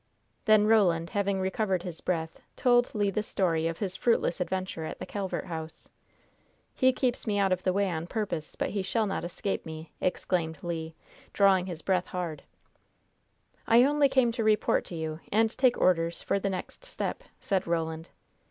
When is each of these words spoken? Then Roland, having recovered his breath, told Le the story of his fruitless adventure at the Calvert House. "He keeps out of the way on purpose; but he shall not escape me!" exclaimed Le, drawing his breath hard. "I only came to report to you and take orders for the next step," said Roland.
Then 0.45 0.65
Roland, 0.65 1.11
having 1.11 1.39
recovered 1.39 1.83
his 1.83 2.01
breath, 2.01 2.39
told 2.55 2.95
Le 2.95 3.11
the 3.11 3.21
story 3.21 3.67
of 3.67 3.77
his 3.77 3.95
fruitless 3.95 4.41
adventure 4.41 4.83
at 4.83 4.97
the 4.97 5.05
Calvert 5.05 5.45
House. 5.45 5.89
"He 6.73 6.91
keeps 6.91 7.27
out 7.29 7.51
of 7.51 7.61
the 7.61 7.71
way 7.71 7.87
on 7.87 8.07
purpose; 8.07 8.55
but 8.55 8.71
he 8.71 8.81
shall 8.81 9.05
not 9.05 9.23
escape 9.23 9.63
me!" 9.63 9.91
exclaimed 10.01 10.57
Le, 10.63 10.93
drawing 11.33 11.67
his 11.67 11.83
breath 11.83 12.07
hard. 12.07 12.41
"I 13.67 13.83
only 13.83 14.09
came 14.09 14.31
to 14.31 14.43
report 14.43 14.85
to 14.85 14.95
you 14.95 15.19
and 15.31 15.55
take 15.55 15.77
orders 15.77 16.23
for 16.23 16.39
the 16.39 16.49
next 16.49 16.83
step," 16.83 17.23
said 17.39 17.67
Roland. 17.67 18.09